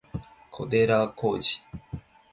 [0.49, 1.61] 小寺浩二